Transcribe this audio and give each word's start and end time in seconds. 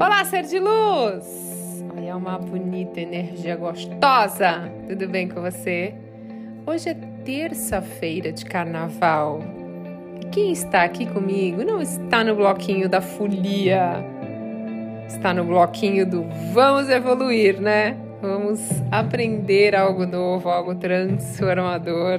Olá, 0.00 0.24
ser 0.24 0.42
de 0.42 0.58
luz! 0.58 1.84
Olha, 1.96 2.16
uma 2.16 2.36
bonita 2.36 3.00
energia 3.00 3.54
gostosa. 3.54 4.68
Tudo 4.88 5.08
bem 5.08 5.28
com 5.28 5.40
você? 5.40 5.94
Hoje 6.66 6.88
é 6.88 6.94
terça-feira 7.24 8.32
de 8.32 8.44
carnaval. 8.44 9.40
E 10.20 10.26
quem 10.26 10.50
está 10.50 10.82
aqui 10.82 11.06
comigo 11.06 11.62
não 11.62 11.80
está 11.80 12.24
no 12.24 12.34
bloquinho 12.34 12.88
da 12.88 13.00
folia. 13.00 14.04
Está 15.06 15.32
no 15.32 15.44
bloquinho 15.44 16.04
do 16.04 16.24
vamos 16.52 16.88
evoluir, 16.88 17.60
né? 17.60 17.96
Vamos 18.20 18.60
aprender 18.90 19.76
algo 19.76 20.04
novo, 20.04 20.48
algo 20.48 20.74
transformador. 20.74 22.18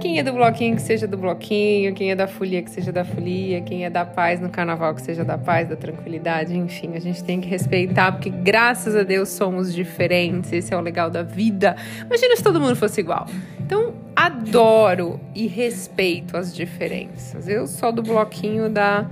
Quem 0.00 0.20
é 0.20 0.22
do 0.22 0.32
bloquinho 0.32 0.76
que 0.76 0.82
seja 0.82 1.08
do 1.08 1.16
bloquinho, 1.16 1.92
quem 1.92 2.12
é 2.12 2.14
da 2.14 2.28
folia 2.28 2.62
que 2.62 2.70
seja 2.70 2.92
da 2.92 3.04
folia, 3.04 3.60
quem 3.60 3.84
é 3.84 3.90
da 3.90 4.04
paz 4.04 4.38
no 4.38 4.48
carnaval 4.48 4.94
que 4.94 5.02
seja 5.02 5.24
da 5.24 5.36
paz, 5.36 5.68
da 5.68 5.74
tranquilidade, 5.74 6.56
enfim, 6.56 6.94
a 6.94 7.00
gente 7.00 7.24
tem 7.24 7.40
que 7.40 7.48
respeitar, 7.48 8.12
porque 8.12 8.30
graças 8.30 8.94
a 8.94 9.02
Deus 9.02 9.28
somos 9.30 9.74
diferentes, 9.74 10.52
esse 10.52 10.72
é 10.72 10.76
o 10.76 10.80
legal 10.80 11.10
da 11.10 11.24
vida. 11.24 11.74
Imagina 12.06 12.36
se 12.36 12.42
todo 12.44 12.60
mundo 12.60 12.76
fosse 12.76 13.00
igual. 13.00 13.26
Então, 13.58 13.92
adoro 14.14 15.18
e 15.34 15.48
respeito 15.48 16.36
as 16.36 16.54
diferenças. 16.54 17.48
Eu 17.48 17.66
sou 17.66 17.90
do 17.90 18.02
bloquinho 18.02 18.70
da 18.70 19.04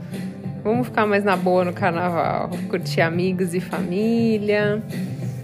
vamos 0.63 0.87
ficar 0.87 1.05
mais 1.05 1.25
na 1.25 1.37
boa 1.37 1.65
no 1.65 1.73
carnaval, 1.73 2.51
curtir 2.69 3.01
amigos 3.01 3.55
e 3.55 3.61
família, 3.61 4.81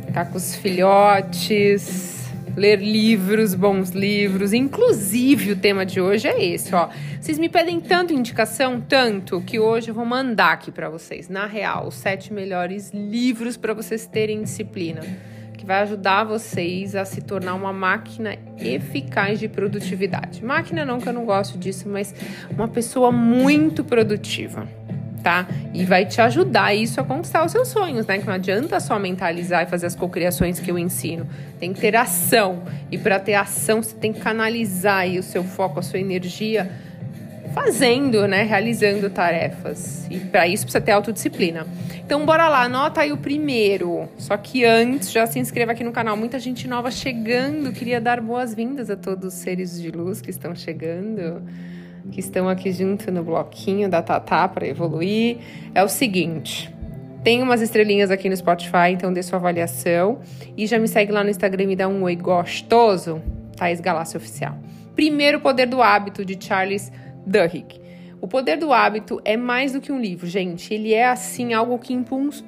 ficar 0.06 0.26
com 0.26 0.36
os 0.36 0.54
filhotes 0.54 2.21
ler 2.56 2.80
livros, 2.80 3.54
bons 3.54 3.90
livros. 3.90 4.52
Inclusive, 4.52 5.52
o 5.52 5.56
tema 5.56 5.84
de 5.84 6.00
hoje 6.00 6.28
é 6.28 6.44
esse, 6.44 6.74
ó. 6.74 6.88
Vocês 7.20 7.38
me 7.38 7.48
pedem 7.48 7.80
tanto 7.80 8.12
indicação, 8.12 8.80
tanto, 8.80 9.40
que 9.40 9.58
hoje 9.58 9.90
eu 9.90 9.94
vou 9.94 10.04
mandar 10.04 10.52
aqui 10.52 10.70
para 10.70 10.88
vocês, 10.88 11.28
na 11.28 11.46
real, 11.46 11.88
os 11.88 11.94
sete 11.94 12.32
melhores 12.32 12.90
livros 12.92 13.56
para 13.56 13.74
vocês 13.74 14.06
terem 14.06 14.42
disciplina. 14.42 15.00
Que 15.56 15.64
vai 15.64 15.82
ajudar 15.82 16.24
vocês 16.24 16.96
a 16.96 17.04
se 17.04 17.20
tornar 17.20 17.54
uma 17.54 17.72
máquina 17.72 18.36
eficaz 18.58 19.38
de 19.38 19.48
produtividade. 19.48 20.44
Máquina 20.44 20.84
não, 20.84 20.98
que 20.98 21.08
eu 21.08 21.12
não 21.12 21.24
gosto 21.24 21.56
disso, 21.56 21.88
mas 21.88 22.12
uma 22.50 22.66
pessoa 22.66 23.12
muito 23.12 23.84
produtiva 23.84 24.66
tá? 25.22 25.46
E 25.72 25.84
vai 25.84 26.04
te 26.04 26.20
ajudar 26.20 26.74
isso 26.74 27.00
a 27.00 27.04
conquistar 27.04 27.44
os 27.44 27.52
seus 27.52 27.68
sonhos, 27.68 28.06
né? 28.06 28.18
Que 28.18 28.26
não 28.26 28.34
adianta 28.34 28.80
só 28.80 28.98
mentalizar 28.98 29.62
e 29.62 29.66
fazer 29.66 29.86
as 29.86 29.94
cocriações 29.94 30.58
que 30.58 30.70
eu 30.70 30.78
ensino. 30.78 31.26
Tem 31.58 31.72
que 31.72 31.80
ter 31.80 31.96
ação. 31.96 32.62
E 32.90 32.98
para 32.98 33.18
ter 33.18 33.34
ação, 33.34 33.82
você 33.82 33.94
tem 33.94 34.12
que 34.12 34.20
canalizar 34.20 34.98
aí 34.98 35.18
o 35.18 35.22
seu 35.22 35.44
foco, 35.44 35.78
a 35.78 35.82
sua 35.82 35.98
energia 35.98 36.70
fazendo, 37.54 38.26
né? 38.26 38.42
Realizando 38.42 39.08
tarefas. 39.08 40.06
E 40.10 40.18
para 40.18 40.48
isso 40.48 40.64
precisa 40.64 40.82
ter 40.82 40.92
autodisciplina. 40.92 41.66
Então, 42.04 42.26
bora 42.26 42.48
lá, 42.48 42.64
anota 42.64 43.02
aí 43.02 43.12
o 43.12 43.16
primeiro. 43.16 44.08
Só 44.18 44.36
que 44.36 44.64
antes, 44.64 45.10
já 45.10 45.26
se 45.26 45.38
inscreva 45.38 45.72
aqui 45.72 45.84
no 45.84 45.92
canal. 45.92 46.16
Muita 46.16 46.38
gente 46.38 46.66
nova 46.66 46.90
chegando. 46.90 47.72
Queria 47.72 48.00
dar 48.00 48.20
boas-vindas 48.20 48.90
a 48.90 48.96
todos 48.96 49.34
os 49.34 49.40
seres 49.40 49.80
de 49.80 49.90
luz 49.90 50.20
que 50.20 50.30
estão 50.30 50.54
chegando 50.54 51.42
que 52.10 52.20
estão 52.20 52.48
aqui 52.48 52.72
junto 52.72 53.10
no 53.12 53.22
bloquinho 53.22 53.88
da 53.88 54.02
Tatá 54.02 54.48
para 54.48 54.66
evoluir, 54.66 55.38
é 55.74 55.82
o 55.82 55.88
seguinte. 55.88 56.72
Tem 57.22 57.40
umas 57.40 57.60
estrelinhas 57.60 58.10
aqui 58.10 58.28
no 58.28 58.36
Spotify, 58.36 58.90
então 58.92 59.12
dê 59.12 59.22
sua 59.22 59.38
avaliação. 59.38 60.20
E 60.56 60.66
já 60.66 60.78
me 60.78 60.88
segue 60.88 61.12
lá 61.12 61.22
no 61.22 61.30
Instagram 61.30 61.64
e 61.64 61.66
me 61.68 61.76
dá 61.76 61.86
um 61.86 62.02
oi 62.02 62.16
gostoso, 62.16 63.22
Thaís 63.56 63.80
Galácio 63.80 64.16
Oficial. 64.16 64.58
Primeiro 64.96 65.40
Poder 65.40 65.66
do 65.66 65.80
Hábito, 65.80 66.24
de 66.24 66.36
Charles 66.44 66.90
Duhigg. 67.24 67.80
O 68.20 68.26
Poder 68.26 68.56
do 68.56 68.72
Hábito 68.72 69.20
é 69.24 69.36
mais 69.36 69.72
do 69.72 69.80
que 69.80 69.92
um 69.92 70.00
livro, 70.00 70.26
gente. 70.26 70.74
Ele 70.74 70.92
é, 70.92 71.06
assim, 71.06 71.54
algo 71.54 71.78
que 71.78 71.92
impulsa 71.92 72.44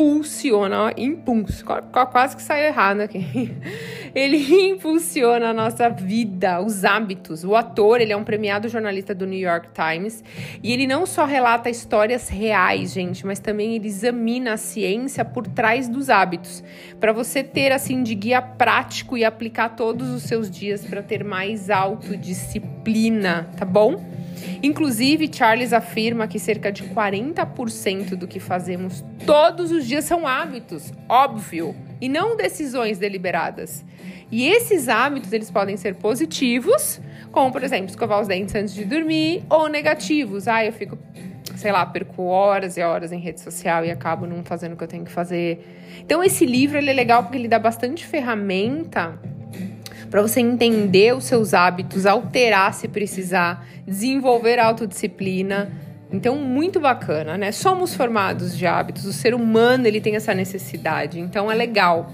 impulsiona, 0.00 0.94
impulso, 0.96 1.62
quase 2.10 2.34
que 2.34 2.42
saiu 2.42 2.64
errado 2.64 3.00
aqui. 3.02 3.54
Ele 4.14 4.38
impulsiona 4.70 5.50
a 5.50 5.52
nossa 5.52 5.90
vida, 5.90 6.60
os 6.60 6.84
hábitos. 6.86 7.44
O 7.44 7.54
ator, 7.54 8.00
ele 8.00 8.12
é 8.12 8.16
um 8.16 8.24
premiado 8.24 8.68
jornalista 8.68 9.14
do 9.14 9.24
New 9.24 9.38
York 9.38 9.68
Times 9.72 10.24
e 10.64 10.72
ele 10.72 10.84
não 10.84 11.06
só 11.06 11.24
relata 11.24 11.70
histórias 11.70 12.28
reais, 12.28 12.92
gente, 12.92 13.24
mas 13.24 13.38
também 13.38 13.76
ele 13.76 13.86
examina 13.86 14.54
a 14.54 14.56
ciência 14.56 15.24
por 15.24 15.46
trás 15.46 15.88
dos 15.88 16.10
hábitos, 16.10 16.64
para 16.98 17.12
você 17.12 17.44
ter 17.44 17.70
assim 17.70 18.02
de 18.02 18.16
guia 18.16 18.42
prático 18.42 19.16
e 19.16 19.24
aplicar 19.24 19.76
todos 19.76 20.08
os 20.10 20.24
seus 20.24 20.50
dias 20.50 20.84
para 20.84 21.04
ter 21.04 21.22
mais 21.22 21.70
autodisciplina, 21.70 23.48
tá 23.56 23.64
bom? 23.64 24.19
Inclusive, 24.62 25.30
Charles 25.32 25.72
afirma 25.72 26.26
que 26.26 26.38
cerca 26.38 26.70
de 26.70 26.84
40% 26.84 28.16
do 28.16 28.26
que 28.26 28.40
fazemos 28.40 29.04
todos 29.26 29.70
os 29.70 29.86
dias 29.86 30.04
são 30.04 30.26
hábitos, 30.26 30.92
óbvio, 31.08 31.74
e 32.00 32.08
não 32.08 32.36
decisões 32.36 32.98
deliberadas. 32.98 33.84
E 34.30 34.46
esses 34.46 34.88
hábitos, 34.88 35.32
eles 35.32 35.50
podem 35.50 35.76
ser 35.76 35.96
positivos, 35.96 37.00
como, 37.32 37.50
por 37.50 37.64
exemplo, 37.64 37.86
escovar 37.86 38.20
os 38.20 38.28
dentes 38.28 38.54
antes 38.54 38.74
de 38.74 38.84
dormir, 38.84 39.42
ou 39.50 39.68
negativos. 39.68 40.46
Ah, 40.46 40.64
eu 40.64 40.72
fico, 40.72 40.96
sei 41.56 41.72
lá, 41.72 41.84
perco 41.84 42.22
horas 42.22 42.76
e 42.76 42.82
horas 42.82 43.10
em 43.10 43.18
rede 43.18 43.40
social 43.40 43.84
e 43.84 43.90
acabo 43.90 44.26
não 44.26 44.44
fazendo 44.44 44.74
o 44.74 44.76
que 44.76 44.84
eu 44.84 44.88
tenho 44.88 45.04
que 45.04 45.10
fazer. 45.10 45.66
Então, 46.00 46.22
esse 46.22 46.46
livro, 46.46 46.78
ele 46.78 46.90
é 46.90 46.92
legal 46.92 47.24
porque 47.24 47.36
ele 47.36 47.48
dá 47.48 47.58
bastante 47.58 48.06
ferramenta 48.06 49.18
para 50.10 50.20
você 50.20 50.40
entender 50.40 51.14
os 51.14 51.24
seus 51.24 51.54
hábitos, 51.54 52.04
alterar 52.04 52.74
se 52.74 52.88
precisar, 52.88 53.64
desenvolver 53.86 54.58
autodisciplina. 54.58 55.70
Então, 56.12 56.36
muito 56.36 56.80
bacana, 56.80 57.38
né? 57.38 57.52
Somos 57.52 57.94
formados 57.94 58.58
de 58.58 58.66
hábitos, 58.66 59.04
o 59.04 59.12
ser 59.12 59.32
humano 59.32 59.86
ele 59.86 60.00
tem 60.00 60.16
essa 60.16 60.34
necessidade, 60.34 61.20
então 61.20 61.50
é 61.50 61.54
legal. 61.54 62.12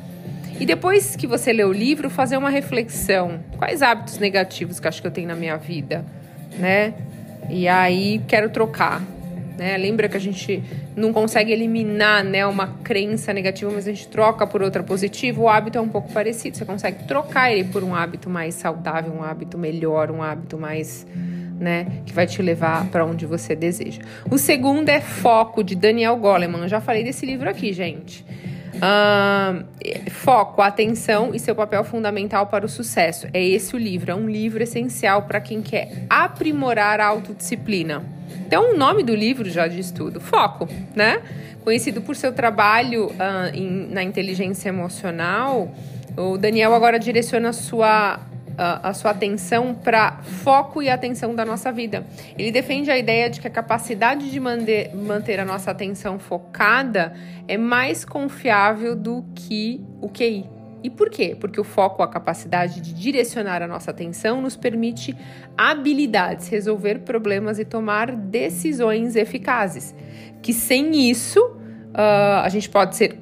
E 0.61 0.67
depois 0.67 1.17
que 1.17 1.27
você 1.27 1.53
lê 1.53 1.65
o 1.65 1.73
livro, 1.73 2.11
fazer 2.11 2.37
uma 2.37 2.51
reflexão. 2.51 3.41
Quais 3.57 3.83
hábitos 3.83 4.19
negativos 4.19 4.79
que 4.79 4.87
acho 4.87 5.01
que 5.01 5.07
eu 5.07 5.11
tenho 5.11 5.29
na 5.29 5.35
minha 5.35 5.57
vida, 5.57 6.05
né? 6.59 6.95
E 7.49 7.67
aí 7.67 8.21
quero 8.29 8.51
trocar. 8.51 9.03
Né? 9.57 9.77
Lembra 9.77 10.09
que 10.09 10.17
a 10.17 10.21
gente 10.21 10.63
não 10.95 11.13
consegue 11.13 11.53
eliminar 11.53 12.23
né, 12.23 12.47
uma 12.47 12.69
crença 12.85 13.33
negativa, 13.33 13.71
mas 13.73 13.89
a 13.89 13.91
gente 13.91 14.09
troca 14.09 14.47
por 14.47 14.63
outra 14.63 14.83
positiva. 14.83 15.41
O 15.41 15.49
hábito 15.49 15.79
é 15.79 15.81
um 15.81 15.89
pouco 15.89 16.13
parecido. 16.13 16.57
Você 16.57 16.65
consegue 16.65 17.05
trocar 17.05 17.51
ele 17.51 17.65
por 17.65 17.83
um 17.83 17.95
hábito 17.95 18.29
mais 18.29 18.55
saudável, 18.55 19.13
um 19.13 19.23
hábito 19.23 19.57
melhor, 19.57 20.11
um 20.11 20.23
hábito 20.23 20.59
mais. 20.59 21.07
Né, 21.59 22.03
que 22.05 22.13
vai 22.13 22.27
te 22.27 22.43
levar 22.43 22.87
para 22.89 23.03
onde 23.03 23.25
você 23.25 23.57
deseja. 23.57 24.03
O 24.31 24.37
segundo 24.37 24.91
é 24.91 25.01
Foco, 25.01 25.65
de 25.65 25.75
Daniel 25.75 26.15
Goleman. 26.15 26.61
Eu 26.61 26.69
já 26.69 26.83
falei 26.83 27.03
desse 27.03 27.25
livro 27.25 27.49
aqui, 27.49 27.73
gente. 27.73 28.23
Foco, 30.11 30.63
atenção 30.63 31.35
e 31.35 31.39
seu 31.39 31.55
papel 31.55 31.85
fundamental 31.85 32.47
para 32.47 32.67
o 32.67 32.69
sucesso. 32.69 33.27
É 33.33 33.43
esse 33.43 33.75
o 33.75 33.79
livro. 33.79 34.11
É 34.11 34.15
um 34.15 34.29
livro 34.29 34.63
essencial 34.63 35.23
para 35.23 35.41
quem 35.41 35.63
quer 35.63 36.07
aprimorar 36.09 37.01
a 37.01 37.07
autodisciplina. 37.07 38.03
Então, 38.47 38.75
o 38.75 38.77
nome 38.77 39.03
do 39.03 39.15
livro 39.15 39.49
já 39.49 39.67
diz 39.67 39.91
tudo: 39.91 40.21
Foco, 40.21 40.69
né? 40.95 41.23
Conhecido 41.65 42.01
por 42.01 42.15
seu 42.15 42.33
trabalho 42.33 43.07
uh, 43.07 43.53
em, 43.53 43.89
na 43.91 44.03
inteligência 44.03 44.69
emocional, 44.69 45.73
o 46.17 46.39
Daniel 46.39 46.75
agora 46.75 46.99
direciona 46.99 47.53
sua 47.53 48.21
a, 48.59 48.93
sua 48.93 49.11
atenção 49.11 49.75
para 49.75 50.23
foco 50.23 50.83
e 50.83 50.89
atenção 50.89 51.35
da 51.35 51.45
nossa 51.45 51.71
vida. 51.71 52.07
Ele 52.39 52.51
defende 52.51 52.91
a 52.91 52.99
ideia 52.99 53.29
de 53.29 53.41
que 53.41 53.47
a 53.47 53.51
capacidade 53.51 54.31
de 54.31 54.41
manter, 54.41 54.95
manter 54.95 55.39
a 55.41 55.45
nossa 55.45 55.71
atenção 55.71 56.19
focada 56.19 57.15
é 57.47 57.57
mais 57.57 58.05
confiável 58.05 58.97
do 58.97 59.25
que 59.35 59.81
o 60.01 60.09
QI. 60.09 60.49
E 60.83 60.91
por 60.91 61.11
quê? 61.11 61.37
Porque 61.39 61.61
o 61.61 61.65
foco, 61.65 62.03
a 62.03 62.09
capacidade 62.09 62.81
de 62.81 62.93
direcionar 62.93 63.63
a 63.63 63.67
nossa 63.67 63.91
atenção, 63.91 64.41
nos 64.41 64.57
permite 64.57 65.17
habilidades, 65.57 66.49
resolver 66.49 67.01
problemas 67.01 67.59
e 67.59 67.65
tomar 67.65 68.13
decisões 68.15 69.17
eficazes. 69.17 69.95
Que 70.43 70.53
sem 70.53 71.11
isso, 71.11 71.41
uh, 71.41 72.43
a 72.43 72.49
gente 72.49 72.69
pode 72.69 72.95
ser 72.95 73.19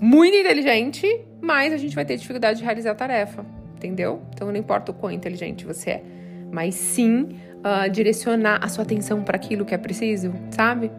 muito 0.00 0.36
inteligente, 0.36 1.06
mas 1.40 1.72
a 1.72 1.76
gente 1.76 1.94
vai 1.94 2.04
ter 2.04 2.16
dificuldade 2.16 2.58
de 2.58 2.64
realizar 2.64 2.90
a 2.90 2.94
tarefa, 2.94 3.46
entendeu? 3.76 4.20
Então 4.34 4.48
não 4.48 4.56
importa 4.56 4.90
o 4.92 4.94
quão 4.94 5.12
inteligente 5.12 5.64
você 5.64 5.90
é, 5.90 6.02
mas 6.50 6.74
sim 6.74 7.28
uh, 7.58 7.90
direcionar 7.90 8.58
a 8.62 8.68
sua 8.68 8.82
atenção 8.82 9.22
para 9.22 9.36
aquilo 9.36 9.64
que 9.64 9.74
é 9.74 9.78
preciso, 9.78 10.32
sabe? 10.50 10.90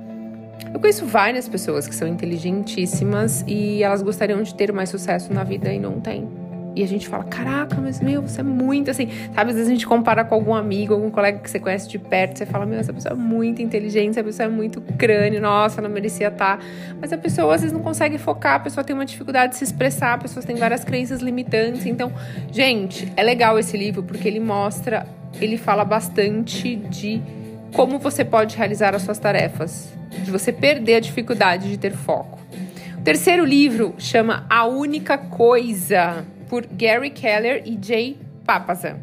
Eu 0.74 0.80
conheço 0.80 1.06
várias 1.06 1.48
pessoas 1.48 1.88
que 1.88 1.96
são 1.96 2.08
inteligentíssimas 2.08 3.44
e 3.48 3.84
elas 3.84 4.02
gostariam 4.02 4.42
de 4.42 4.54
ter 4.56 4.72
mais 4.74 4.90
sucesso 4.90 5.34
na 5.34 5.44
vida 5.44 5.72
e 5.72 5.80
não 5.80 6.00
têm. 6.00 6.47
E 6.78 6.84
a 6.84 6.88
gente 6.88 7.08
fala, 7.08 7.24
caraca, 7.24 7.76
mas 7.82 8.00
meu, 8.00 8.22
você 8.22 8.42
é 8.42 8.44
muito 8.44 8.92
assim. 8.92 9.10
Sabe, 9.34 9.50
às 9.50 9.56
vezes 9.56 9.68
a 9.68 9.72
gente 9.72 9.88
compara 9.88 10.24
com 10.24 10.36
algum 10.36 10.54
amigo, 10.54 10.94
algum 10.94 11.10
colega 11.10 11.40
que 11.40 11.50
você 11.50 11.60
conhece 11.60 11.90
de 11.90 11.98
perto, 11.98 12.38
você 12.38 12.46
fala, 12.46 12.68
meu, 12.68 12.78
essa 12.78 12.94
pessoa 12.94 13.14
é 13.14 13.18
muito 13.18 13.64
inteligente, 13.64 14.12
essa 14.12 14.24
pessoa 14.24 14.46
é 14.46 14.50
muito 14.50 14.80
crânio, 14.96 15.42
nossa, 15.42 15.82
não 15.82 15.90
merecia 15.90 16.28
estar. 16.28 16.60
Tá. 16.60 16.64
Mas 17.02 17.12
a 17.12 17.18
pessoa 17.18 17.56
às 17.56 17.62
vezes 17.62 17.74
não 17.74 17.82
consegue 17.82 18.20
focar, 18.20 18.58
a 18.58 18.60
pessoa 18.60 18.84
tem 18.84 18.96
uma 18.96 19.06
dificuldade 19.06 19.54
de 19.54 19.58
se 19.58 19.64
expressar, 19.64 20.14
a 20.14 20.18
pessoa 20.20 20.46
tem 20.46 20.56
várias 20.56 20.84
crenças 20.84 21.20
limitantes. 21.20 21.84
Então, 21.88 22.14
gente, 22.52 23.12
é 23.18 23.24
legal 23.24 23.58
esse 23.58 23.76
livro 23.76 24.04
porque 24.04 24.28
ele 24.28 24.40
mostra, 24.40 25.08
ele 25.42 25.58
fala 25.58 25.84
bastante 25.84 26.76
de 26.76 27.24
como 27.74 27.98
você 27.98 28.24
pode 28.24 28.56
realizar 28.56 28.94
as 28.94 29.02
suas 29.02 29.18
tarefas, 29.18 29.92
de 30.24 30.30
você 30.30 30.54
perder 30.54 30.98
a 30.98 31.00
dificuldade 31.00 31.72
de 31.72 31.78
ter 31.80 31.94
foco. 31.94 32.40
O 33.00 33.02
terceiro 33.02 33.44
livro 33.44 33.96
chama 33.98 34.46
A 34.48 34.68
Única 34.68 35.18
Coisa, 35.18 36.24
por 36.50 36.66
Gary 36.66 37.10
Keller 37.10 37.64
e 37.66 37.78
Jay 37.82 38.18
Papasan. 38.46 38.98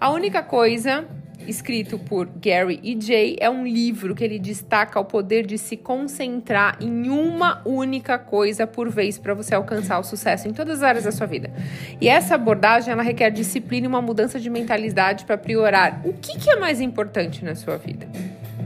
A 0.00 0.10
Única 0.10 0.42
Coisa 0.42 1.06
escrito 1.48 1.98
por 1.98 2.28
Gary 2.42 2.78
E. 2.82 2.98
Jay, 3.00 3.36
é 3.40 3.48
um 3.48 3.66
livro 3.66 4.14
que 4.14 4.22
ele 4.22 4.38
destaca 4.38 5.00
o 5.00 5.04
poder 5.04 5.46
de 5.46 5.56
se 5.56 5.76
concentrar 5.76 6.76
em 6.80 7.08
uma 7.08 7.62
única 7.64 8.18
coisa 8.18 8.66
por 8.66 8.90
vez 8.90 9.18
para 9.18 9.34
você 9.34 9.54
alcançar 9.54 9.98
o 9.98 10.04
sucesso 10.04 10.46
em 10.46 10.52
todas 10.52 10.78
as 10.78 10.82
áreas 10.82 11.04
da 11.04 11.12
sua 11.12 11.26
vida. 11.26 11.50
E 12.00 12.08
essa 12.08 12.34
abordagem 12.34 12.92
ela 12.92 13.02
requer 13.02 13.30
disciplina 13.30 13.86
e 13.86 13.88
uma 13.88 14.02
mudança 14.02 14.38
de 14.38 14.50
mentalidade 14.50 15.24
para 15.24 15.38
priorar 15.38 16.02
o 16.04 16.12
que, 16.12 16.38
que 16.38 16.50
é 16.50 16.56
mais 16.56 16.80
importante 16.80 17.44
na 17.44 17.54
sua 17.54 17.76
vida 17.78 18.06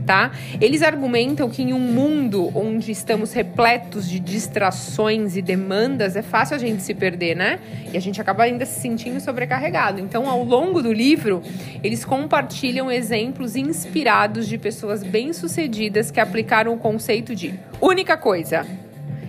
tá? 0.05 0.31
Eles 0.59 0.81
argumentam 0.81 1.49
que 1.49 1.61
em 1.61 1.73
um 1.73 1.79
mundo 1.79 2.51
onde 2.55 2.91
estamos 2.91 3.33
repletos 3.33 4.09
de 4.09 4.19
distrações 4.19 5.35
e 5.35 5.41
demandas, 5.41 6.15
é 6.15 6.21
fácil 6.21 6.55
a 6.55 6.59
gente 6.59 6.81
se 6.83 6.93
perder, 6.93 7.35
né? 7.35 7.59
E 7.91 7.97
a 7.97 7.99
gente 7.99 8.19
acaba 8.19 8.43
ainda 8.43 8.65
se 8.65 8.79
sentindo 8.79 9.19
sobrecarregado. 9.19 9.99
Então, 9.99 10.29
ao 10.29 10.43
longo 10.43 10.81
do 10.81 10.91
livro, 10.91 11.41
eles 11.83 12.03
compartilham 12.05 12.91
exemplos 12.91 13.55
inspirados 13.55 14.47
de 14.47 14.57
pessoas 14.57 15.03
bem-sucedidas 15.03 16.11
que 16.11 16.19
aplicaram 16.19 16.73
o 16.73 16.77
conceito 16.77 17.35
de 17.35 17.53
única 17.81 18.17
coisa 18.17 18.65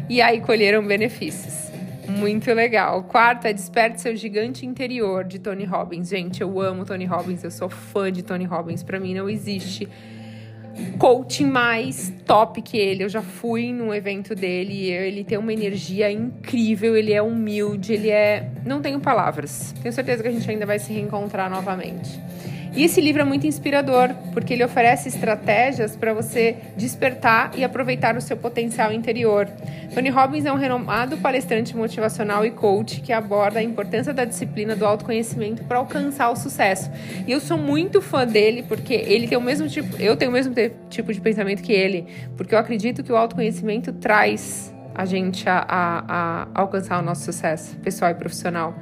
e 0.09 0.21
aí 0.21 0.41
colheram 0.41 0.87
benefícios. 0.87 1.65
Muito 2.09 2.53
legal. 2.53 3.03
Quarta, 3.05 3.53
Desperte 3.53 4.01
Seu 4.01 4.15
Gigante 4.15 4.67
Interior, 4.67 5.25
de 5.25 5.39
Tony 5.39 5.65
Robbins. 5.65 6.09
Gente, 6.09 6.43
eu 6.43 6.61
amo 6.61 6.85
Tony 6.85 7.07
Robbins, 7.07 7.43
eu 7.43 7.51
sou 7.51 7.69
fã 7.69 8.13
de 8.13 8.23
Tony 8.23 8.45
Robbins. 8.45 8.83
Para 8.83 9.01
mim 9.01 9.15
não 9.15 9.29
existe 9.29 9.89
coaching 10.99 11.47
mais 11.47 12.13
top 12.27 12.61
que 12.63 12.77
ele. 12.77 13.05
Eu 13.05 13.09
já 13.09 13.23
fui 13.23 13.73
num 13.73 13.93
evento 13.93 14.35
dele, 14.35 14.91
ele 14.91 15.25
tem 15.25 15.39
uma 15.39 15.53
energia 15.53 16.11
incrível, 16.11 16.97
ele 16.97 17.13
é 17.13 17.23
humilde, 17.23 17.93
ele 17.93 18.11
é. 18.11 18.51
Não 18.65 18.81
tenho 18.81 19.01
palavras. 19.01 19.75
Tenho 19.83 19.93
certeza 19.93 20.23
que 20.23 20.29
a 20.29 20.33
gente 20.33 20.49
ainda 20.51 20.67
vai 20.67 20.79
se 20.79 20.93
reencontrar 20.93 21.51
novamente. 21.51 22.21
E 22.77 22.83
esse 22.83 23.01
livro 23.01 23.23
é 23.23 23.25
muito 23.25 23.47
inspirador, 23.47 24.11
porque 24.33 24.53
ele 24.53 24.65
oferece 24.65 25.09
estratégias 25.09 25.95
para 25.95 26.13
você 26.13 26.57
despertar 26.77 27.53
e 27.57 27.63
aproveitar 27.63 28.17
o 28.17 28.21
seu 28.21 28.37
potencial 28.37 28.93
interior. 28.93 29.49
Tony 29.95 30.11
Robbins 30.11 30.45
é 30.45 30.53
um 30.53 30.57
renomado 30.57 31.17
palestrante 31.19 31.77
motivacional 31.77 32.45
e 32.45 32.51
coach 32.51 33.01
que 33.01 33.13
aborda 33.13 33.61
a 33.61 33.63
importância 33.63 34.13
da 34.13 34.25
disciplina 34.25 34.75
do 34.75 34.85
autoconhecimento 34.85 35.63
para 35.65 35.79
alcançar 35.79 36.31
o 36.31 36.37
sucesso. 36.37 36.91
E 37.29 37.31
eu 37.31 37.39
sou 37.39 37.57
muito 37.57 38.03
fã 38.03 38.27
dele 38.27 38.65
porque 38.65 38.93
ele 38.93 39.29
tem 39.29 39.39
o 39.39 39.41
mesmo 39.41 39.69
tipo, 39.69 39.97
eu 40.03 40.17
tenho 40.17 40.33
o 40.33 40.35
mesmo 40.35 40.53
tipo 40.91 41.13
de 41.13 41.21
pensamento 41.21 41.63
que 41.63 41.73
ele, 41.73 42.07
porque 42.37 42.57
eu 42.57 42.59
acredito 42.59 43.05
que 43.05 43.13
o 43.13 43.17
autoconhecimento 43.17 43.93
traz 43.93 44.74
a 44.95 45.05
gente 45.05 45.49
a, 45.49 45.65
a, 45.69 46.05
a 46.09 46.49
alcançar 46.55 46.99
o 47.01 47.03
nosso 47.03 47.25
sucesso 47.25 47.77
pessoal 47.79 48.11
e 48.11 48.15
profissional. 48.15 48.75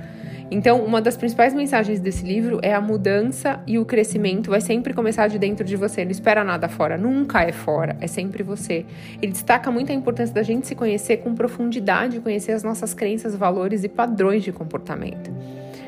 Então, 0.54 0.84
uma 0.84 1.00
das 1.00 1.16
principais 1.16 1.54
mensagens 1.54 1.98
desse 1.98 2.26
livro 2.26 2.58
é 2.62 2.74
a 2.74 2.80
mudança 2.80 3.62
e 3.66 3.78
o 3.78 3.86
crescimento 3.86 4.50
vai 4.50 4.60
sempre 4.60 4.92
começar 4.92 5.26
de 5.26 5.38
dentro 5.38 5.64
de 5.64 5.76
você. 5.76 6.04
Não 6.04 6.10
espera 6.10 6.44
nada 6.44 6.68
fora, 6.68 6.98
nunca 6.98 7.40
é 7.42 7.52
fora, 7.52 7.96
é 8.02 8.06
sempre 8.06 8.42
você. 8.42 8.84
Ele 9.22 9.32
destaca 9.32 9.70
muito 9.70 9.90
a 9.90 9.94
importância 9.94 10.34
da 10.34 10.42
gente 10.42 10.66
se 10.66 10.74
conhecer 10.74 11.16
com 11.18 11.34
profundidade, 11.34 12.20
conhecer 12.20 12.52
as 12.52 12.62
nossas 12.62 12.92
crenças, 12.92 13.34
valores 13.34 13.82
e 13.82 13.88
padrões 13.88 14.44
de 14.44 14.52
comportamento. 14.52 15.30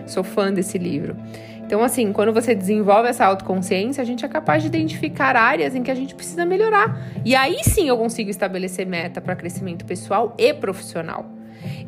Sou 0.06 0.25
fã 0.25 0.50
desse 0.50 0.79
livro. 0.79 1.15
Então, 1.66 1.82
assim, 1.82 2.12
quando 2.12 2.32
você 2.32 2.55
desenvolve 2.55 3.08
essa 3.08 3.25
autoconsciência, 3.25 4.02
a 4.02 4.05
gente 4.05 4.25
é 4.25 4.28
capaz 4.28 4.62
de 4.62 4.69
identificar 4.69 5.34
áreas 5.34 5.75
em 5.75 5.82
que 5.82 5.90
a 5.90 5.94
gente 5.94 6.14
precisa 6.14 6.44
melhorar. 6.44 7.11
E 7.25 7.34
aí 7.34 7.58
sim 7.64 7.88
eu 7.88 7.96
consigo 7.96 8.28
estabelecer 8.28 8.87
meta 8.87 9.20
para 9.20 9.34
crescimento 9.34 9.84
pessoal 9.84 10.34
e 10.37 10.52
profissional. 10.52 11.25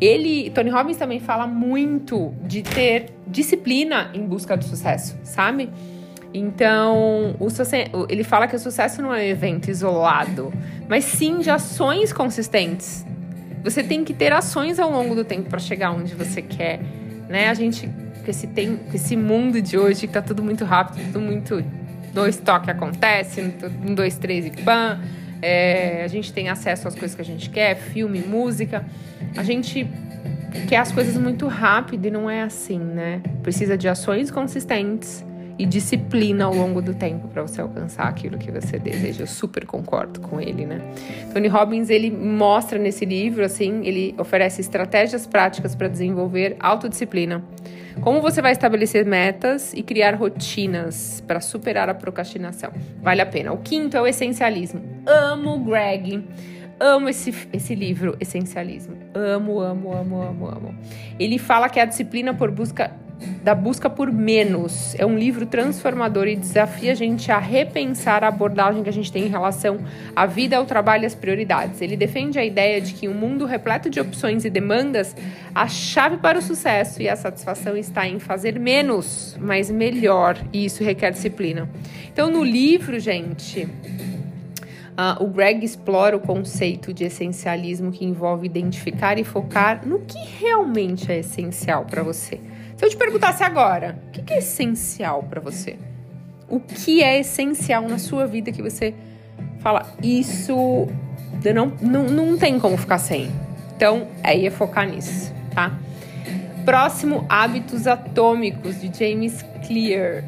Ele, 0.00 0.50
Tony 0.50 0.70
Robbins 0.70 0.96
também 0.96 1.20
fala 1.20 1.46
muito 1.46 2.34
de 2.42 2.62
ter 2.62 3.10
disciplina 3.26 4.10
em 4.14 4.24
busca 4.26 4.56
do 4.56 4.64
sucesso, 4.64 5.16
sabe? 5.22 5.70
Então, 6.32 7.34
ele 8.08 8.24
fala 8.24 8.46
que 8.46 8.56
o 8.56 8.58
sucesso 8.58 9.00
não 9.02 9.14
é 9.14 9.18
um 9.18 9.22
evento 9.22 9.70
isolado, 9.70 10.52
mas 10.88 11.04
sim 11.04 11.38
de 11.38 11.50
ações 11.50 12.12
consistentes. 12.12 13.06
Você 13.62 13.82
tem 13.82 14.04
que 14.04 14.14
ter 14.14 14.32
ações 14.32 14.78
ao 14.78 14.90
longo 14.90 15.14
do 15.14 15.24
tempo 15.24 15.48
para 15.48 15.58
chegar 15.58 15.90
onde 15.92 16.14
você 16.14 16.40
quer, 16.40 16.80
né? 17.28 17.48
A 17.48 17.54
gente 17.54 17.88
com 18.26 18.30
esse 18.30 18.48
tem, 18.48 18.76
com 18.76 18.92
esse 18.92 19.16
mundo 19.16 19.62
de 19.62 19.78
hoje 19.78 20.08
que 20.08 20.12
tá 20.12 20.20
tudo 20.20 20.42
muito 20.42 20.64
rápido, 20.64 21.00
tudo 21.06 21.20
muito 21.20 21.64
dois 22.12 22.36
toques 22.36 22.68
acontece, 22.68 23.40
um 23.86 23.94
dois 23.94 24.18
três 24.18 24.46
e 24.46 24.50
pam. 24.50 25.00
É, 25.40 26.02
a 26.02 26.08
gente 26.08 26.32
tem 26.32 26.48
acesso 26.48 26.88
às 26.88 26.94
coisas 26.96 27.14
que 27.14 27.22
a 27.22 27.24
gente 27.24 27.48
quer, 27.48 27.76
filme, 27.76 28.18
música. 28.20 28.84
A 29.36 29.44
gente 29.44 29.86
quer 30.66 30.78
as 30.78 30.90
coisas 30.90 31.16
muito 31.16 31.46
rápido 31.46 32.06
e 32.06 32.10
não 32.10 32.28
é 32.28 32.42
assim, 32.42 32.80
né? 32.80 33.20
Precisa 33.44 33.78
de 33.78 33.88
ações 33.88 34.28
consistentes 34.28 35.24
e 35.58 35.64
disciplina 35.64 36.44
ao 36.44 36.54
longo 36.54 36.82
do 36.82 36.94
tempo 36.94 37.28
para 37.28 37.42
você 37.42 37.60
alcançar 37.60 38.08
aquilo 38.08 38.36
que 38.36 38.50
você 38.50 38.78
deseja. 38.78 39.22
Eu 39.22 39.26
super 39.26 39.64
concordo 39.64 40.20
com 40.20 40.40
ele, 40.40 40.66
né? 40.66 40.80
Tony 41.32 41.48
Robbins, 41.48 41.90
ele 41.90 42.10
mostra 42.10 42.78
nesse 42.78 43.04
livro, 43.04 43.44
assim, 43.44 43.84
ele 43.84 44.14
oferece 44.18 44.60
estratégias 44.60 45.26
práticas 45.26 45.74
para 45.74 45.88
desenvolver 45.88 46.56
autodisciplina. 46.60 47.42
Como 48.02 48.20
você 48.20 48.42
vai 48.42 48.52
estabelecer 48.52 49.06
metas 49.06 49.72
e 49.72 49.82
criar 49.82 50.14
rotinas 50.14 51.22
para 51.26 51.40
superar 51.40 51.88
a 51.88 51.94
procrastinação? 51.94 52.70
Vale 53.00 53.22
a 53.22 53.26
pena. 53.26 53.52
O 53.52 53.58
quinto 53.58 53.96
é 53.96 54.00
o 54.00 54.06
essencialismo. 54.06 54.82
Amo 55.06 55.58
Greg. 55.60 56.22
Amo 56.78 57.08
esse, 57.08 57.34
esse 57.54 57.74
livro, 57.74 58.14
Essencialismo. 58.20 58.98
Amo, 59.14 59.60
amo, 59.60 59.94
amo, 59.94 60.20
amo, 60.20 60.46
amo. 60.46 60.74
Ele 61.18 61.38
fala 61.38 61.70
que 61.70 61.80
a 61.80 61.86
disciplina 61.86 62.34
por 62.34 62.50
busca 62.50 62.92
da 63.42 63.54
busca 63.54 63.88
por 63.88 64.12
menos. 64.12 64.94
É 64.98 65.06
um 65.06 65.18
livro 65.18 65.46
transformador 65.46 66.26
e 66.26 66.36
desafia 66.36 66.92
a 66.92 66.94
gente 66.94 67.30
a 67.30 67.38
repensar 67.38 68.24
a 68.24 68.28
abordagem 68.28 68.82
que 68.82 68.88
a 68.88 68.92
gente 68.92 69.10
tem 69.10 69.24
em 69.24 69.28
relação 69.28 69.78
à 70.14 70.26
vida, 70.26 70.56
ao 70.56 70.66
trabalho 70.66 71.04
e 71.04 71.06
às 71.06 71.14
prioridades. 71.14 71.80
Ele 71.80 71.96
defende 71.96 72.38
a 72.38 72.44
ideia 72.44 72.80
de 72.80 72.92
que 72.92 73.08
um 73.08 73.14
mundo 73.14 73.44
repleto 73.44 73.88
de 73.88 74.00
opções 74.00 74.44
e 74.44 74.50
demandas, 74.50 75.14
a 75.54 75.68
chave 75.68 76.16
para 76.18 76.38
o 76.38 76.42
sucesso 76.42 77.00
e 77.00 77.08
a 77.08 77.16
satisfação 77.16 77.76
está 77.76 78.06
em 78.06 78.18
fazer 78.18 78.58
menos, 78.58 79.36
mas 79.40 79.70
melhor, 79.70 80.36
e 80.52 80.64
isso 80.64 80.82
requer 80.82 81.10
disciplina. 81.10 81.68
Então, 82.12 82.30
no 82.30 82.42
livro, 82.42 82.98
gente, 82.98 83.68
Uh, 84.96 85.22
o 85.22 85.26
Greg 85.26 85.62
explora 85.62 86.16
o 86.16 86.20
conceito 86.20 86.90
de 86.90 87.04
essencialismo 87.04 87.92
que 87.92 88.02
envolve 88.02 88.46
identificar 88.46 89.18
e 89.18 89.24
focar 89.24 89.86
no 89.86 89.98
que 89.98 90.18
realmente 90.40 91.12
é 91.12 91.18
essencial 91.18 91.84
para 91.84 92.02
você. 92.02 92.40
Se 92.76 92.84
eu 92.84 92.90
te 92.90 92.96
perguntasse 92.96 93.42
agora, 93.42 93.98
o 94.08 94.10
que 94.10 94.34
é 94.34 94.38
essencial 94.38 95.22
para 95.22 95.40
você? 95.40 95.76
O 96.48 96.60
que 96.60 97.02
é 97.02 97.18
essencial 97.18 97.88
na 97.88 97.98
sua 97.98 98.26
vida 98.26 98.52
que 98.52 98.62
você 98.62 98.94
fala, 99.60 99.86
isso 100.02 100.86
não, 101.54 101.72
não, 101.80 102.04
não 102.04 102.38
tem 102.38 102.60
como 102.60 102.76
ficar 102.76 102.98
sem. 102.98 103.30
Então, 103.74 104.08
aí 104.22 104.46
é 104.46 104.50
focar 104.50 104.86
nisso, 104.86 105.32
tá? 105.54 105.72
Próximo, 106.64 107.24
Hábitos 107.28 107.86
Atômicos, 107.86 108.80
de 108.80 108.90
James 108.92 109.44
Clear. 109.66 110.24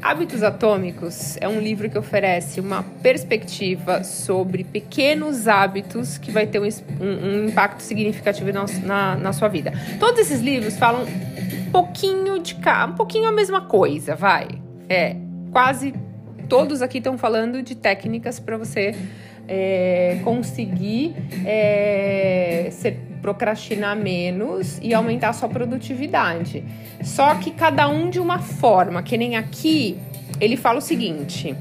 Hábitos 0.00 0.42
Atômicos 0.42 1.36
é 1.40 1.48
um 1.48 1.60
livro 1.60 1.88
que 1.88 1.96
oferece 1.96 2.58
uma 2.58 2.82
perspectiva 3.00 4.02
sobre 4.02 4.64
pequenos 4.64 5.46
hábitos 5.46 6.18
que 6.18 6.32
vai 6.32 6.46
ter 6.46 6.58
um, 6.58 6.64
um, 7.00 7.48
impacto 7.48 7.80
significativo 7.80 8.52
na, 8.52 8.64
na, 8.82 9.16
na 9.16 9.32
sua 9.32 9.46
vida. 9.46 9.72
Todos 10.00 10.18
esses 10.20 10.40
livros 10.40 10.76
falam 10.76 11.06
pouquinho 11.72 12.38
de 12.38 12.54
cá, 12.56 12.86
um 12.86 12.94
pouquinho 12.94 13.28
a 13.28 13.32
mesma 13.32 13.62
coisa, 13.62 14.14
vai. 14.14 14.46
É, 14.88 15.16
quase 15.50 15.94
todos 16.48 16.82
aqui 16.82 16.98
estão 16.98 17.16
falando 17.16 17.62
de 17.62 17.74
técnicas 17.74 18.38
para 18.38 18.58
você 18.58 18.94
é, 19.48 20.20
conseguir 20.22 21.14
é, 21.44 22.68
ser, 22.70 23.00
procrastinar 23.22 23.96
menos 23.96 24.78
e 24.82 24.92
aumentar 24.92 25.28
a 25.28 25.32
sua 25.32 25.48
produtividade. 25.48 26.64
Só 27.02 27.36
que 27.36 27.52
cada 27.52 27.88
um 27.88 28.10
de 28.10 28.18
uma 28.18 28.40
forma, 28.40 29.02
que 29.02 29.16
nem 29.16 29.36
aqui, 29.36 29.96
ele 30.40 30.56
fala 30.56 30.78
o 30.78 30.82
seguinte. 30.82 31.54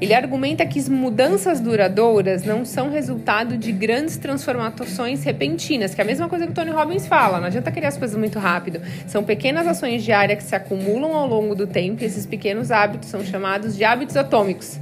Ele 0.00 0.14
argumenta 0.14 0.64
que 0.64 0.78
as 0.78 0.88
mudanças 0.88 1.60
duradouras 1.60 2.44
não 2.44 2.64
são 2.64 2.88
resultado 2.88 3.58
de 3.58 3.72
grandes 3.72 4.16
transformações 4.16 5.24
repentinas, 5.24 5.92
que 5.92 6.00
é 6.00 6.04
a 6.04 6.06
mesma 6.06 6.28
coisa 6.28 6.46
que 6.46 6.52
o 6.52 6.54
Tony 6.54 6.70
Robbins 6.70 7.08
fala, 7.08 7.40
não 7.40 7.48
adianta 7.48 7.72
criar 7.72 7.88
as 7.88 7.98
coisas 7.98 8.16
muito 8.16 8.38
rápido. 8.38 8.80
São 9.08 9.24
pequenas 9.24 9.66
ações 9.66 10.04
diárias 10.04 10.38
que 10.38 10.48
se 10.48 10.54
acumulam 10.54 11.16
ao 11.16 11.26
longo 11.26 11.52
do 11.52 11.66
tempo 11.66 12.04
e 12.04 12.06
esses 12.06 12.24
pequenos 12.26 12.70
hábitos 12.70 13.08
são 13.08 13.24
chamados 13.24 13.76
de 13.76 13.82
hábitos 13.82 14.16
atômicos. 14.16 14.78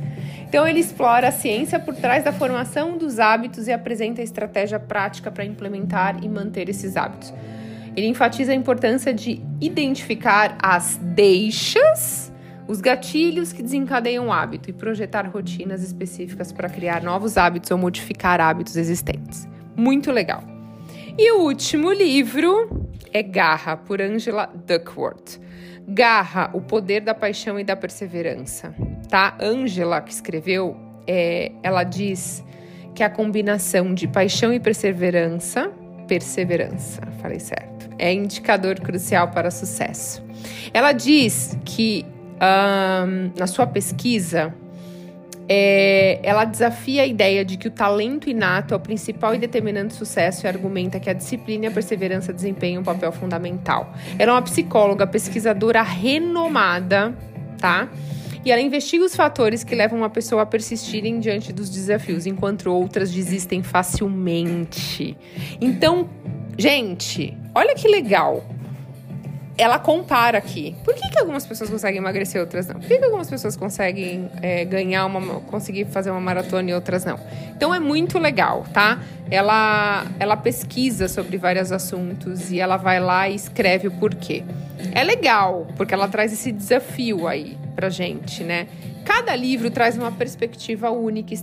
Então 0.48 0.66
ele 0.66 0.80
explora 0.80 1.28
a 1.28 1.32
ciência 1.32 1.78
por 1.78 1.94
trás 1.94 2.24
da 2.24 2.32
formação 2.32 2.96
dos 2.96 3.18
hábitos 3.18 3.66
e 3.68 3.72
apresenta 3.72 4.20
a 4.20 4.24
estratégia 4.24 4.78
prática 4.78 5.30
para 5.30 5.44
implementar 5.44 6.22
e 6.22 6.28
manter 6.28 6.68
esses 6.68 6.96
hábitos. 6.96 7.32
Ele 7.96 8.06
enfatiza 8.06 8.52
a 8.52 8.54
importância 8.54 9.12
de 9.12 9.42
identificar 9.60 10.56
as 10.62 10.98
deixas 11.02 12.32
Os 12.68 12.80
gatilhos 12.80 13.52
que 13.52 13.62
desencadeiam 13.62 14.26
o 14.26 14.32
hábito 14.32 14.68
e 14.68 14.72
projetar 14.72 15.24
rotinas 15.28 15.84
específicas 15.84 16.50
para 16.50 16.68
criar 16.68 17.00
novos 17.00 17.36
hábitos 17.36 17.70
ou 17.70 17.78
modificar 17.78 18.40
hábitos 18.40 18.76
existentes. 18.76 19.46
Muito 19.76 20.10
legal. 20.10 20.42
E 21.16 21.30
o 21.32 21.42
último 21.44 21.92
livro 21.92 22.88
é 23.12 23.22
Garra, 23.22 23.76
por 23.76 24.02
Angela 24.02 24.50
Duckworth. 24.66 25.38
Garra, 25.88 26.50
o 26.52 26.60
poder 26.60 27.00
da 27.00 27.14
paixão 27.14 27.58
e 27.60 27.64
da 27.64 27.76
perseverança. 27.76 28.74
Tá? 29.08 29.36
Angela, 29.40 30.00
que 30.00 30.12
escreveu, 30.12 30.76
é, 31.06 31.52
ela 31.62 31.84
diz 31.84 32.44
que 32.94 33.02
a 33.02 33.10
combinação 33.10 33.94
de 33.94 34.08
paixão 34.08 34.52
e 34.52 34.58
perseverança, 34.58 35.70
perseverança, 36.08 37.02
falei 37.20 37.38
certo, 37.38 37.88
é 37.98 38.12
indicador 38.12 38.80
crucial 38.80 39.28
para 39.28 39.50
sucesso. 39.50 40.24
Ela 40.72 40.92
diz 40.92 41.56
que 41.64 42.04
um, 42.36 43.32
na 43.38 43.46
sua 43.46 43.66
pesquisa, 43.66 44.52
é, 45.48 46.18
ela 46.22 46.44
desafia 46.44 47.02
a 47.02 47.06
ideia 47.06 47.44
de 47.44 47.56
que 47.56 47.68
o 47.68 47.70
talento 47.70 48.28
inato 48.28 48.74
é 48.74 48.76
o 48.76 48.80
principal 48.80 49.34
e 49.34 49.38
determinante 49.38 49.94
sucesso 49.94 50.46
e 50.46 50.48
argumenta 50.48 50.98
que 50.98 51.08
a 51.08 51.12
disciplina 51.12 51.66
e 51.66 51.68
a 51.68 51.70
perseverança 51.70 52.32
desempenham 52.32 52.82
um 52.82 52.84
papel 52.84 53.12
fundamental. 53.12 53.92
Ela 54.18 54.32
é 54.32 54.34
uma 54.34 54.42
psicóloga, 54.42 55.06
pesquisadora 55.06 55.82
renomada, 55.82 57.14
tá? 57.58 57.88
E 58.44 58.52
ela 58.52 58.60
investiga 58.60 59.04
os 59.04 59.14
fatores 59.14 59.64
que 59.64 59.74
levam 59.74 59.98
uma 59.98 60.10
pessoa 60.10 60.42
a 60.42 60.46
persistirem 60.46 61.18
diante 61.18 61.52
dos 61.52 61.68
desafios, 61.68 62.26
enquanto 62.26 62.70
outras 62.72 63.10
desistem 63.10 63.62
facilmente. 63.62 65.16
Então, 65.60 66.08
gente, 66.56 67.36
olha 67.54 67.74
que 67.74 67.88
legal 67.88 68.44
ela 69.58 69.78
compara 69.78 70.38
aqui. 70.38 70.76
Por 70.84 70.94
que, 70.94 71.08
que 71.08 71.18
algumas 71.18 71.46
pessoas 71.46 71.70
conseguem 71.70 71.98
emagrecer 71.98 72.38
e 72.38 72.40
outras 72.40 72.66
não? 72.66 72.74
Por 72.74 72.86
que, 72.86 72.98
que 72.98 73.04
algumas 73.04 73.28
pessoas 73.28 73.56
conseguem 73.56 74.30
é, 74.42 74.64
ganhar 74.64 75.06
uma. 75.06 75.40
conseguir 75.40 75.86
fazer 75.86 76.10
uma 76.10 76.20
maratona 76.20 76.70
e 76.70 76.74
outras 76.74 77.04
não? 77.04 77.18
Então 77.56 77.74
é 77.74 77.80
muito 77.80 78.18
legal, 78.18 78.64
tá? 78.72 79.00
Ela, 79.30 80.06
ela 80.18 80.36
pesquisa 80.36 81.08
sobre 81.08 81.38
vários 81.38 81.72
assuntos 81.72 82.52
e 82.52 82.60
ela 82.60 82.76
vai 82.76 83.00
lá 83.00 83.28
e 83.28 83.34
escreve 83.34 83.88
o 83.88 83.90
porquê. 83.92 84.44
É 84.92 85.02
legal, 85.02 85.66
porque 85.76 85.94
ela 85.94 86.08
traz 86.08 86.32
esse 86.32 86.52
desafio 86.52 87.26
aí 87.26 87.56
pra 87.74 87.88
gente, 87.88 88.44
né? 88.44 88.68
Cada 89.04 89.34
livro 89.34 89.70
traz 89.70 89.96
uma 89.96 90.12
perspectiva 90.12 90.90
única 90.90 91.32
e 91.32 91.36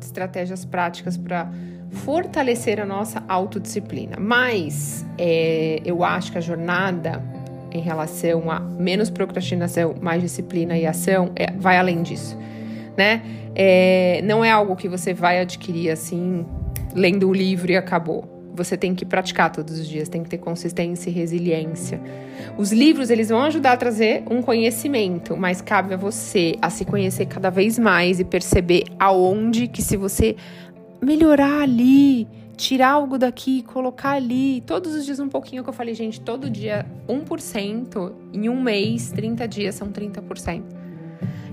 estratégias 0.00 0.64
práticas 0.64 1.16
para 1.16 1.50
fortalecer 1.90 2.80
a 2.80 2.86
nossa 2.86 3.22
autodisciplina. 3.28 4.16
Mas 4.18 5.04
é, 5.16 5.80
eu 5.84 6.04
acho 6.04 6.32
que 6.32 6.38
a 6.38 6.40
jornada 6.40 7.22
em 7.70 7.80
relação 7.80 8.50
a 8.50 8.60
menos 8.60 9.10
procrastinação, 9.10 9.94
mais 10.00 10.22
disciplina 10.22 10.76
e 10.76 10.86
ação 10.86 11.32
é, 11.36 11.52
vai 11.52 11.76
além 11.76 12.02
disso, 12.02 12.36
né? 12.96 13.22
É, 13.54 14.20
não 14.24 14.44
é 14.44 14.50
algo 14.50 14.76
que 14.76 14.88
você 14.88 15.12
vai 15.12 15.40
adquirir 15.40 15.90
assim, 15.90 16.46
lendo 16.94 17.28
o 17.28 17.32
livro 17.32 17.70
e 17.70 17.76
acabou. 17.76 18.36
Você 18.54 18.76
tem 18.76 18.92
que 18.92 19.04
praticar 19.04 19.52
todos 19.52 19.78
os 19.78 19.86
dias, 19.86 20.08
tem 20.08 20.22
que 20.22 20.28
ter 20.28 20.38
consistência 20.38 21.10
e 21.10 21.12
resiliência. 21.12 22.00
Os 22.56 22.72
livros, 22.72 23.08
eles 23.08 23.28
vão 23.28 23.42
ajudar 23.42 23.72
a 23.72 23.76
trazer 23.76 24.24
um 24.28 24.42
conhecimento, 24.42 25.36
mas 25.36 25.60
cabe 25.60 25.94
a 25.94 25.96
você 25.96 26.56
a 26.60 26.68
se 26.68 26.84
conhecer 26.84 27.26
cada 27.26 27.50
vez 27.50 27.78
mais 27.78 28.18
e 28.18 28.24
perceber 28.24 28.84
aonde 28.98 29.68
que 29.68 29.80
se 29.80 29.96
você 29.96 30.34
melhorar 31.00 31.62
ali, 31.62 32.26
tirar 32.56 32.90
algo 32.90 33.16
daqui, 33.16 33.62
colocar 33.62 34.10
ali, 34.10 34.62
todos 34.66 34.94
os 34.94 35.04
dias 35.04 35.20
um 35.20 35.28
pouquinho 35.28 35.62
que 35.62 35.68
eu 35.68 35.74
falei, 35.74 35.94
gente, 35.94 36.20
todo 36.20 36.50
dia 36.50 36.84
1%, 37.08 38.12
em 38.32 38.48
um 38.48 38.60
mês, 38.60 39.10
30 39.12 39.46
dias 39.46 39.74
são 39.76 39.88
30%. 39.88 40.78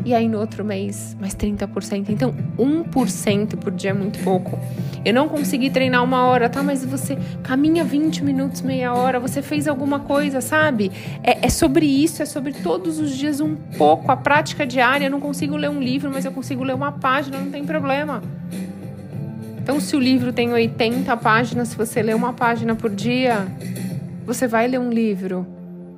E 0.03 0.13
aí 0.13 0.29
no 0.29 0.39
outro 0.39 0.63
mês, 0.63 1.17
mais 1.19 1.35
30%. 1.35 2.09
Então, 2.09 2.31
1% 2.59 3.57
por 3.57 3.71
dia 3.71 3.89
é 3.89 3.93
muito 3.93 4.19
pouco. 4.19 4.59
Eu 5.03 5.11
não 5.11 5.27
consegui 5.27 5.71
treinar 5.71 6.03
uma 6.03 6.25
hora, 6.25 6.47
tá? 6.47 6.61
Mas 6.61 6.85
você 6.85 7.17
caminha 7.41 7.83
20 7.83 8.23
minutos, 8.23 8.61
meia 8.61 8.93
hora, 8.93 9.19
você 9.19 9.41
fez 9.41 9.67
alguma 9.67 9.99
coisa, 9.99 10.41
sabe? 10.41 10.91
É, 11.23 11.47
é 11.47 11.49
sobre 11.49 11.87
isso, 11.87 12.21
é 12.21 12.25
sobre 12.25 12.53
todos 12.53 12.99
os 12.99 13.17
dias 13.17 13.39
um 13.39 13.55
pouco. 13.55 14.11
A 14.11 14.17
prática 14.17 14.65
diária, 14.65 15.05
eu 15.07 15.11
não 15.11 15.19
consigo 15.19 15.55
ler 15.55 15.71
um 15.71 15.79
livro, 15.79 16.11
mas 16.13 16.23
eu 16.23 16.31
consigo 16.31 16.63
ler 16.63 16.75
uma 16.75 16.91
página, 16.91 17.39
não 17.39 17.49
tem 17.49 17.65
problema. 17.65 18.21
Então, 19.65 19.79
se 19.79 19.95
o 19.95 19.99
livro 19.99 20.31
tem 20.31 20.53
80 20.53 21.17
páginas, 21.17 21.69
se 21.69 21.75
você 21.75 22.03
lê 22.03 22.13
uma 22.13 22.33
página 22.33 22.75
por 22.75 22.91
dia, 22.91 23.47
você 24.23 24.47
vai 24.47 24.67
ler 24.67 24.79
um 24.79 24.91
livro. 24.91 25.43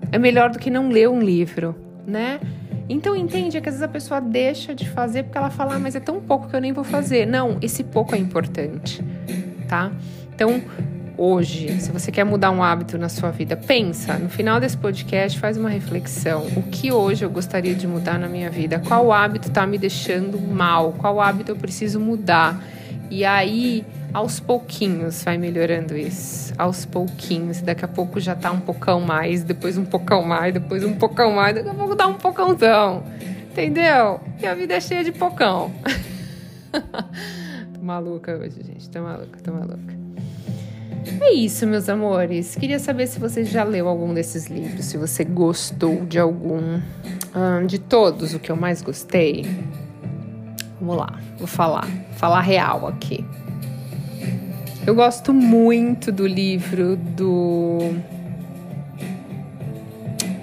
É 0.09 0.17
melhor 0.17 0.49
do 0.49 0.57
que 0.57 0.69
não 0.69 0.87
ler 0.87 1.09
um 1.09 1.19
livro, 1.19 1.75
né? 2.07 2.39
Então 2.87 3.13
entende 3.13 3.59
que 3.59 3.67
às 3.67 3.75
vezes 3.75 3.81
a 3.81 3.89
pessoa 3.89 4.21
deixa 4.21 4.73
de 4.73 4.89
fazer 4.89 5.23
porque 5.23 5.37
ela 5.37 5.49
fala, 5.49 5.75
ah, 5.75 5.79
mas 5.79 5.97
é 5.97 5.99
tão 5.99 6.21
pouco 6.21 6.47
que 6.47 6.55
eu 6.55 6.61
nem 6.61 6.71
vou 6.71 6.85
fazer. 6.85 7.27
Não, 7.27 7.57
esse 7.61 7.83
pouco 7.83 8.15
é 8.15 8.17
importante, 8.17 9.03
tá? 9.67 9.91
Então, 10.33 10.61
hoje, 11.17 11.77
se 11.81 11.91
você 11.91 12.09
quer 12.09 12.23
mudar 12.23 12.51
um 12.51 12.63
hábito 12.63 12.97
na 12.97 13.09
sua 13.09 13.31
vida, 13.31 13.57
pensa, 13.57 14.13
no 14.13 14.29
final 14.29 14.61
desse 14.61 14.77
podcast, 14.77 15.37
faz 15.37 15.57
uma 15.57 15.67
reflexão. 15.67 16.47
O 16.55 16.63
que 16.63 16.89
hoje 16.89 17.25
eu 17.25 17.29
gostaria 17.29 17.75
de 17.75 17.85
mudar 17.85 18.17
na 18.17 18.29
minha 18.29 18.49
vida? 18.49 18.79
Qual 18.79 19.11
hábito 19.11 19.49
está 19.49 19.67
me 19.67 19.77
deixando 19.77 20.39
mal? 20.39 20.93
Qual 20.93 21.19
hábito 21.19 21.51
eu 21.51 21.57
preciso 21.57 21.99
mudar? 21.99 22.63
E 23.09 23.23
aí, 23.23 23.85
aos 24.13 24.39
pouquinhos, 24.39 25.23
vai 25.23 25.37
melhorando 25.37 25.97
isso. 25.97 26.53
Aos 26.57 26.85
pouquinhos. 26.85 27.61
Daqui 27.61 27.85
a 27.85 27.87
pouco 27.87 28.19
já 28.19 28.35
tá 28.35 28.51
um 28.51 28.59
pocão 28.59 28.99
mais, 28.99 29.43
depois 29.43 29.77
um 29.77 29.85
pocão 29.85 30.23
mais, 30.23 30.53
depois 30.53 30.83
um 30.83 30.93
pocão 30.93 31.31
mais, 31.31 31.55
daqui 31.55 31.69
a 31.69 31.73
pouco 31.73 31.95
dá 31.95 32.07
um 32.07 32.15
pocãozão. 32.15 33.03
Entendeu? 33.51 34.19
E 34.41 34.45
a 34.45 34.53
vida 34.53 34.75
é 34.75 34.79
cheia 34.79 35.03
de 35.03 35.11
pocão. 35.11 35.71
tô 37.73 37.81
maluca 37.81 38.35
hoje, 38.35 38.61
gente. 38.61 38.89
Tô 38.89 39.01
maluca, 39.01 39.39
tô 39.41 39.51
maluca. 39.51 39.97
É 41.21 41.33
isso, 41.33 41.65
meus 41.65 41.87
amores. 41.87 42.55
Queria 42.55 42.79
saber 42.79 43.07
se 43.07 43.19
você 43.19 43.45
já 43.45 43.63
leu 43.63 43.87
algum 43.87 44.13
desses 44.13 44.47
livros, 44.47 44.85
se 44.85 44.97
você 44.97 45.23
gostou 45.23 46.05
de 46.05 46.19
algum. 46.19 46.81
de 47.65 47.79
todos, 47.79 48.33
o 48.33 48.39
que 48.39 48.51
eu 48.51 48.55
mais 48.55 48.81
gostei 48.81 49.45
Vamos 50.79 50.97
lá, 50.97 51.19
vou 51.37 51.47
falar, 51.47 51.87
falar 52.17 52.41
real 52.41 52.87
aqui. 52.87 53.25
Eu 54.85 54.95
gosto 54.95 55.33
muito 55.33 56.11
do 56.11 56.25
livro 56.25 56.95
do 56.95 57.95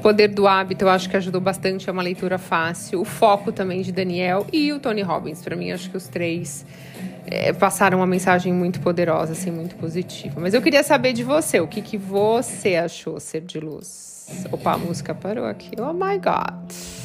Poder 0.03 0.29
do 0.29 0.47
Hábito, 0.47 0.85
eu 0.85 0.91
acho 0.91 1.09
que 1.09 1.17
ajudou 1.17 1.41
bastante, 1.41 1.89
é 1.89 1.93
uma 1.93 2.03
leitura 2.03 2.37
fácil. 2.37 3.01
O 3.01 3.07
Foco 3.07 3.51
também 3.51 3.81
de 3.81 3.91
Daniel 3.91 4.47
e 4.53 4.71
o 4.71 4.79
Tony 4.79 5.01
Robbins, 5.01 5.41
para 5.41 5.57
mim, 5.57 5.71
acho 5.71 5.89
que 5.89 5.97
os 5.97 6.09
três 6.09 6.67
é, 7.27 7.55
passaram 7.55 8.01
uma 8.01 8.07
mensagem 8.07 8.53
muito 8.53 8.81
poderosa, 8.81 9.33
assim, 9.33 9.51
muito 9.51 9.77
positiva. 9.77 10.39
Mas 10.39 10.53
eu 10.53 10.61
queria 10.61 10.83
saber 10.83 11.15
de 11.15 11.25
você, 11.25 11.59
o 11.61 11.67
que, 11.67 11.81
que 11.81 11.97
você 11.97 12.77
achou 12.77 13.19
ser 13.19 13.41
de 13.41 13.59
luz? 13.59 14.45
Opa, 14.53 14.75
a 14.75 14.79
música 14.79 15.15
parou 15.15 15.47
aqui. 15.47 15.71
Oh 15.81 15.95
my 15.95 16.19
God. 16.19 17.04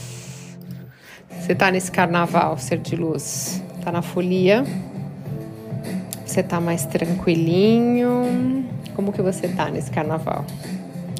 Você 1.29 1.55
tá 1.55 1.71
nesse 1.71 1.91
carnaval, 1.91 2.57
ser 2.57 2.77
de 2.79 2.95
luz, 2.95 3.63
tá 3.83 3.91
na 3.91 4.01
folia. 4.01 4.63
Você 6.25 6.43
tá 6.43 6.61
mais 6.61 6.85
tranquilinho. 6.85 8.65
Como 8.95 9.11
que 9.11 9.21
você 9.21 9.47
tá 9.47 9.69
nesse 9.69 9.89
carnaval? 9.89 10.45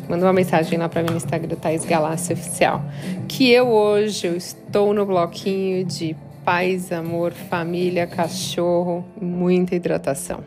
Manda 0.08 0.26
uma 0.26 0.34
mensagem 0.34 0.78
lá 0.78 0.90
para 0.90 1.04
mim 1.04 1.12
no 1.12 1.18
Instagram, 1.18 1.56
Thaís 1.56 1.86
Galácia 1.86 2.34
Oficial. 2.34 2.84
Que 3.28 3.52
eu 3.52 3.68
hoje 3.68 4.28
eu 4.28 4.36
estou 4.36 4.94
no 4.94 5.06
bloquinho 5.06 5.86
de 5.86 6.16
paz, 6.44 6.92
amor, 6.92 7.32
família, 7.32 8.08
cachorro, 8.08 9.06
muita 9.22 9.76
hidratação. 9.76 10.44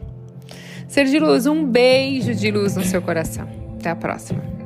Ser 0.89 1.07
de 1.07 1.19
luz, 1.19 1.47
um 1.47 1.65
beijo 1.65 2.35
de 2.35 2.51
luz 2.51 2.77
no 2.77 2.85
seu 2.85 3.01
coração. 3.01 3.49
Até 3.79 3.91
a 3.91 3.97
próxima. 3.97 4.62